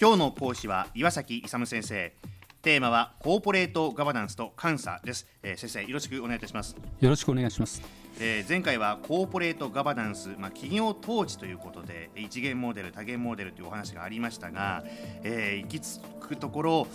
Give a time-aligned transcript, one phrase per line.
[0.00, 2.14] 今日の講師は岩崎勇先生。
[2.62, 6.74] テーマはコーポレートガバナンスと監査です、えー、先生よろしくお願いいたします。
[7.00, 7.82] よろしくお願いします。
[8.18, 14.82] えー、前回はコーポレートガバナンス、まあ、企業統治ということで一元モデル多元モデルというお話がありましたが、
[15.22, 16.86] えー、行き着くところ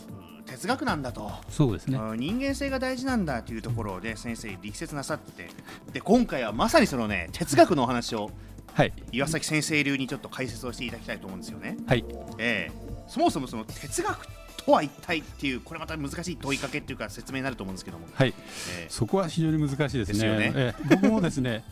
[0.48, 1.32] 哲学なんだと。
[1.50, 2.00] そうですね。
[2.16, 5.48] 人間性が大事なんだというところで先生力説なさって。
[5.94, 8.32] で今回はまさにそのね哲学のお話を、
[8.74, 11.78] はい、岩崎先生流にちょっと解説をしていただきたいと思うんですよね。
[11.86, 12.04] はい。
[12.40, 14.28] えー、そもそもその哲学
[14.66, 18.34] とは一体っていうこれまた難しい問いかけっていうか説明になると思うんですけども、はい。
[18.80, 20.16] えー、そこは非常に難しいですね。
[20.16, 20.54] すね。
[20.56, 21.64] えー、僕もですね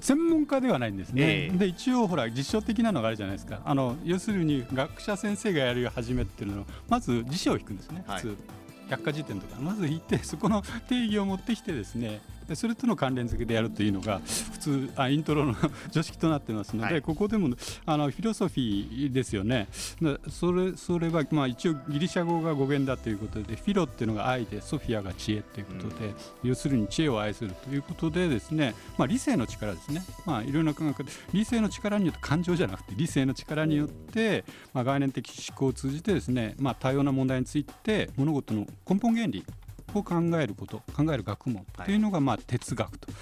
[0.00, 3.60] 専門家ではないんですね、えー、で一応ほら実証的なのがあるじゃないですか。
[3.64, 8.36] あの要するに学者先生がやる始めっていうのはまず辞書を引くんですね、普通、
[8.88, 9.60] 百科事典とか。
[9.60, 12.20] まず引いてそこの定義を持ってきてですね。
[12.48, 14.20] でそれとの関連付けでやるというのが
[14.96, 15.54] あイントロの
[15.90, 17.48] 常識となってますので、はい、ここでも
[17.84, 19.68] あのフィロソフィーですよね。
[20.30, 26.14] それそれは、まあ、一応ギリシャ語が語源だということでフィロっていうのが愛でソフィアが知恵ということで、うん、
[26.44, 39.44] 要するに知恵を愛するということでですね、まあ、理性の力ですね、まあ、いろいろな感覚で理性の力によって感情じゃなくて理性の力によって、まあ、概念的思考を通じてですね、まあ、多様な問題について物事の根本原理
[39.94, 43.10] を考えること考える学問というのがまあ哲学と。
[43.10, 43.14] い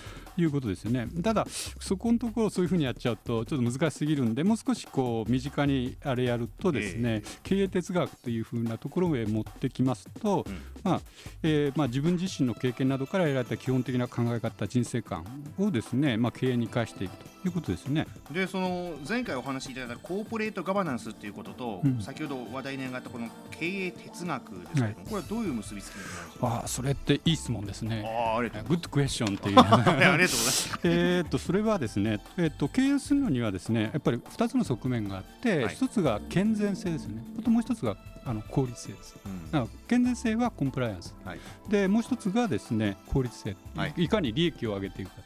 [0.45, 1.07] うことですよね。
[1.23, 1.47] ただ
[1.81, 11.01] そこのところそういうふうにやっちゃうとちょっと難しすぎるんでもう少しこう身近にあれやるとですね、えー、経営哲学というふうなところへ持ってきますと、うん、まあ
[11.43, 15.25] えー、まあ、自分自身の経験などから得られた基本的な考え方人生観
[15.59, 18.07] をですね、まあ、経営に生かしていくということですね。
[18.31, 26.63] でその前回お話しいただいたコーポレートガバナンスということと、うん、先ほど話題に上がったこの経営哲学ですけども、はい、これはどういう結びつきになるんですか？
[26.65, 28.05] あそれっていい質問ですね。
[28.35, 29.57] あありがとうグッドクエスチョンっていう。
[30.25, 30.81] ありがとうございます。
[30.85, 37.23] えっとそれはですね、えー、っと経営するのにはですねやっぱり2つの側面があって、はい、1つが健全性ですね。
[37.47, 39.17] もう1つがあの効率性です、
[39.53, 45.17] うん、健全性はコンプライアンス、はい、でもう一つがですね効率性、はい、いかに利益を上げていくか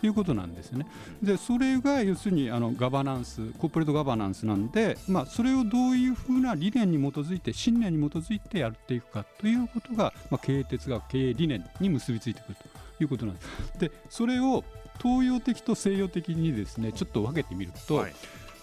[0.00, 0.86] ということなんですね。
[1.22, 12.64] でそれが要するにあのガバナンスコーポレートガバナンスなんで、まあ、それをどういうふうな理念に基づいて信念に基づいてやっていくかということが、まあ、経営哲学経営理念に結びついてくると
[13.00, 13.48] いうことなんです。
[13.78, 14.64] でそれを
[15.02, 18.12] 東洋的と西洋的にですねちょっと分けてみると、はい、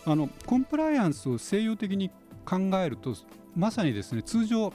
[0.05, 2.09] あのコンプライアンスを西洋的に
[2.45, 3.15] 考えると
[3.55, 4.73] まさにですね通常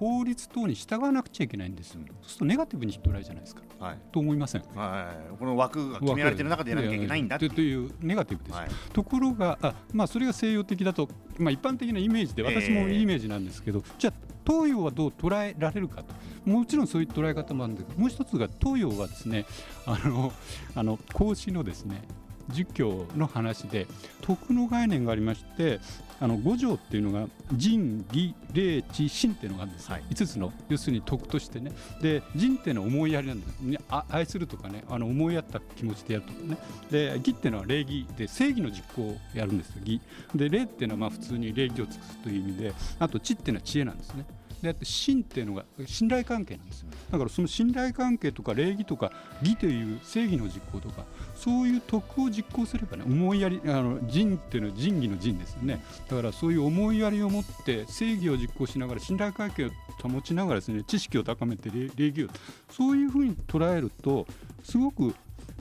[0.00, 11.06] 法律等に従わなくちゃいけないんです、そうするとネガティブに捉えるじゃないですか、はい、と思いません、はい、この枠が決められている中でやらなきゃいけないんだというネガティブです、はい、ところがあ、まあ、それが西洋的だと、
[11.38, 14.14] まあ、一般的なイメージで私もイメージなんですけど、えー、じゃあ
[14.46, 16.14] 東洋はどう捉えられるかと。
[16.46, 19.44] もちろんそういう捉え方もあるんですけどもう一つが東洋はですね
[19.84, 20.32] あの
[20.74, 22.02] あの孔子のですね
[22.50, 23.86] 儒教の話で
[24.20, 25.80] 徳の概念がありまして
[26.20, 31.72] あの五条っていうのが仁義礼智信っていうのがあるんです、はい、5つの要するに徳としてね。
[32.02, 33.78] で仁っていうのは思いやりなんです、ね、
[34.10, 36.58] 愛するとかねあの思いやった気持ちでやるとかね。
[36.90, 40.00] で義っていうのは礼儀で正義の実行をやるんです義。
[40.34, 44.26] で礼っていうのはまあ普通に礼儀を尽くすという意味であと知っていうのは知恵なんですね
[44.62, 49.12] であって信っていうのが信頼関係なんですよだからその信頼関係とか礼儀とか
[49.42, 51.04] 義という正義の実行とか
[51.34, 59.70] そういう徳を実行すればね思いやりあの仁っていうのは仁義の仁ですよねだからそういう思いやりを持って正義を実行しながら信頼関係を
[60.02, 62.28] 保ちながらですね知識を高めて礼儀を
[62.70, 64.26] そういうふうに捉えると
[64.62, 65.14] すごく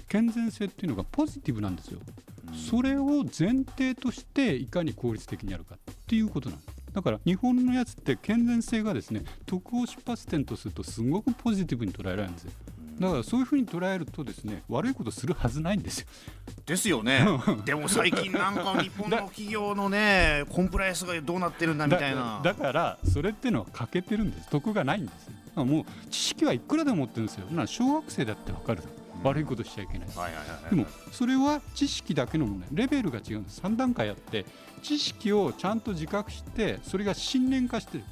[0.07, 1.99] 健全性っていうのがポジティブなんですよ。
[2.69, 6.78] それを前提としていかに効率的にやるかっていうことなんです。
[6.99, 12.51] だから日本のやつって健全性がですね徳を出発点とするとすごくポジティブに捉えられるんですよ。
[12.99, 16.07] だからそういうふうに捉えるとですね悪いことするはずないんですよ。
[16.65, 17.25] ですよね。
[17.65, 25.65] でも最近なんか日本の企業のねコンプライアンスがどうなってるんだみたいなだからそれっていうのは欠けてるんです得がないんですよ。
[25.65, 27.45] もう知識はいくらでも持ってるんですよ。
[27.51, 28.83] な小学生だってわかる。
[29.23, 30.09] 悪いことしちゃいけない,、
[30.69, 34.45] でもそれは知識だけのものレベルが違うんです3段階あって
[34.81, 38.03] 知識をちゃんと自覚してそれが信念化してる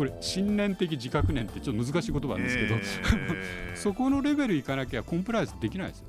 [0.00, 6.06] これ信念的自覚念ってちょっと難しい言葉なんですけど、えー、 そこのレベルいかなきゃコンプライアンスできないですよ。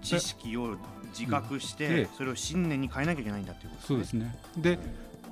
[0.00, 0.78] 知識を
[1.10, 4.34] 自覚して、それを信念に変えなきゃいけないんだっていうことですね。
[4.54, 4.78] そうですね。
[4.78, 4.78] で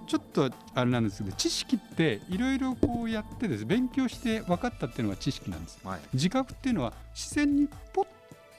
[0.06, 3.64] ちょっとあれなんですけど知識っていろいろこうやってです。
[3.64, 8.06] 勉強して分かったっていうのが知識なんです、はい、自覚っていうのは自然にポッ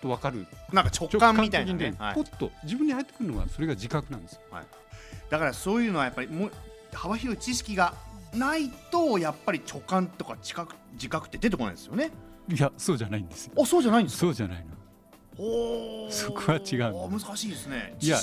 [0.02, 0.48] と分かる。
[0.74, 4.66] なんか直感みたいな、ね、ポッと自分に入ってくるのがそれが自覚なんです、はい、
[5.30, 6.52] だからそういうのはやっぱりもう
[6.92, 7.94] 幅広い知識が
[8.36, 12.12] ないとやっぱり直感とか自覚自覚って出てこないですよね。
[12.48, 14.76] いやそうじゃないんですあそうじゃないんですそうじゃないの。
[16.10, 17.98] そこは違う難しいですね。
[18.00, 18.18] いや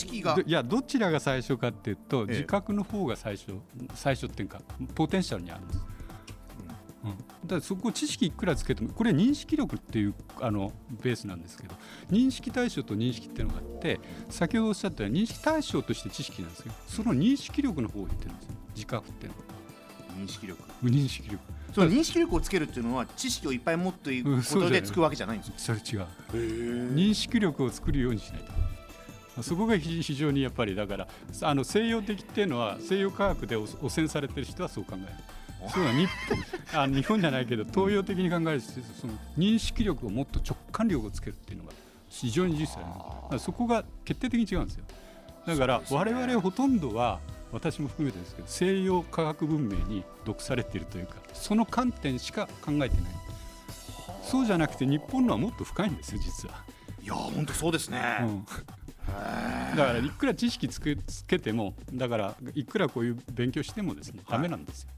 [0.46, 3.52] いやどちらが最初かっていうと、ええ、自覚の方が最初
[3.94, 4.62] 最初っていうか
[4.94, 5.80] ポテンシャルにあるんです、
[7.04, 10.72] うん、うん、だからそこ知識いくらつけてもこれ認識力っていうあの
[11.02, 11.74] ベースなんですけど
[12.10, 14.00] 認識対象と認識っていうのがあって
[14.30, 16.72] 先ほどおっしゃったように認識対象として知識なんですよ。
[16.86, 18.54] その認識力の方を言ってるんですよ。
[18.74, 19.44] 自覚っていうのは
[20.16, 20.62] 認識力。
[20.82, 21.38] 認識力。
[21.74, 26.06] その認識力をつけるっていうのは知識をいっぱい持っていくことでつくわけじゃないんですか、それ違う。
[26.94, 29.42] 認識力を作るようにしないと。
[29.42, 31.08] そこが非常にやっぱりだから
[31.40, 35.06] あの西洋的っていうのは西洋科学で汚染されてる人はそう考える。
[35.70, 36.06] そう日
[36.72, 38.68] 本 あ日本じゃないけど東洋的に考えると
[39.00, 41.72] その認識力をもっと直感力をつけるっていうのが
[42.08, 42.84] 非常に重視され
[43.36, 43.38] る。
[43.38, 44.84] そこが決定的に違うんですよ。
[45.46, 47.20] だから我々ほとんどは
[47.52, 53.12] 私も含めてですけど西洋科学文明に毒されているというかその観点しか考えてない。
[54.22, 56.64] そうじゃなくて日本のはもっと深いんですよ実は。
[57.02, 58.44] いや本当そうですね、うん、
[59.76, 64.88] だからいくら知識つけつけてもだからいくらこういう勉強してもですね、はい、ダメなんですよ。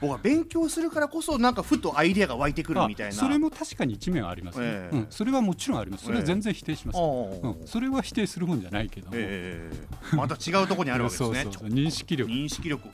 [0.00, 3.12] 僕は勉強するからこそなんかふとアイデアが湧いてくるみたいな。
[3.12, 6.04] それも確かに一面ありますね、えー、うん、それはもちろんあります。
[6.04, 11.42] それは全然否定します、えー、うん、それは否定するもんじゃないけどえー、また違うところにあるわけですね。
[11.44, 12.30] そう認識力。
[12.30, 12.88] 認識力。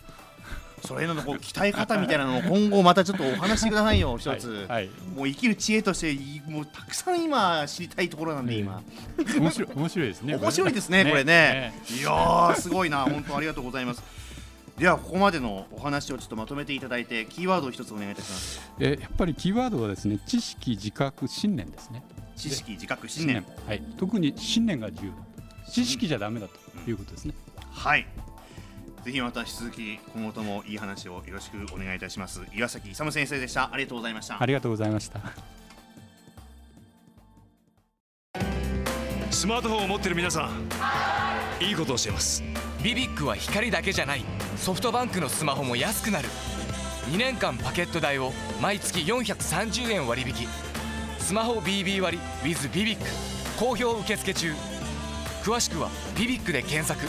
[0.84, 4.66] それのこう鍛え方みたいなのを今後またちょっとお話しくださいよ一つ、はい。
[4.66, 8.82] はい、もう生きる知恵としてもうたくさん今知りたいところなんで今、
[9.16, 13.04] 面白い面白いですね面白いですねこれね、ね、いやすごいな。
[13.04, 14.02] 本当ありがとうございます
[14.78, 18.72] ではここまでのお話をちょっとまとめていただいてキーワードを一つお願いいたします。
[18.80, 22.02] えやっぱりキーワードはですね知識自覚信念ですね。
[22.36, 23.44] 知識自覚信念。
[23.66, 25.18] はい、特に信念が重要だ。
[25.70, 28.06] 知識じゃダメだということですね、うん、はい。
[29.04, 32.40] ぜひまた引き続き今後ともいい話をよろしくお願いいたします。
[32.54, 33.72] 岩崎勇先生でした。
[33.72, 34.42] ありがとうございました。
[34.42, 35.20] ありがとうございました。
[39.32, 40.50] スマートフォンを持っている皆さ
[41.60, 42.44] んいいことを教えます
[42.82, 44.24] ビビックは光だけじゃない。
[44.56, 46.28] ソフトバンクのスマホも安くなる。
[47.12, 50.48] 2年間パケット代を毎月430円割引。
[51.20, 53.04] スマホ BB 割 with ビビック
[53.56, 54.52] 好評受付中。
[55.44, 57.06] 詳しくは「ビビック」で検索。